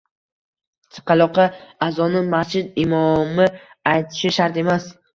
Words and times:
Chaqaloqqa 0.97 1.45
azonni 1.89 2.25
masjid 2.33 2.83
imomi 2.87 3.49
aytishi 3.97 4.37
shart 4.41 4.63
emas. 4.69 4.95